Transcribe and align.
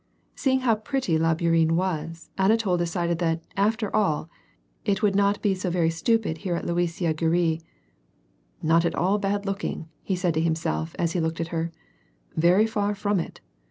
Seeing 0.33 0.61
how 0.61 0.77
])retty 0.91 1.19
la 1.19 1.35
Bourienne 1.35 1.73
was, 1.75 2.31
Anatol 2.35 2.75
decided 2.75 3.19
that, 3.19 3.43
after 3.55 3.95
all, 3.95 4.31
it 4.83 5.03
would 5.03 5.15
not 5.15 5.39
be 5.43 5.53
so 5.53 5.69
very 5.69 5.91
stupid 5.91 6.39
here 6.39 6.55
at 6.55 6.65
Luisiya 6.65 7.13
Gorui. 7.13 7.61
"Not 8.63 8.83
at 8.83 8.95
all 8.95 9.19
bad 9.19 9.45
looking," 9.45 9.89
he 10.01 10.15
said 10.15 10.33
to 10.33 10.41
hinist^lf, 10.41 10.95
as 10.97 11.11
he 11.11 11.19
looked 11.19 11.39
at 11.39 11.49
her;" 11.49 11.71
very 12.35 12.65
far 12.65 12.95
from 12.95 13.19
it. 13.19 13.41